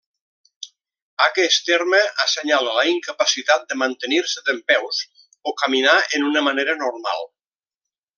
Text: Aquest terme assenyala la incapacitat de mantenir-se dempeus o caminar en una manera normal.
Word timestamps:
Aquest 1.25 1.67
terme 1.67 1.99
assenyala 2.23 2.73
la 2.77 2.85
incapacitat 2.93 3.67
de 3.73 3.77
mantenir-se 3.83 4.43
dempeus 4.51 5.03
o 5.53 5.57
caminar 5.61 5.95
en 6.19 6.27
una 6.31 6.45
manera 6.49 6.77
normal. 6.85 7.23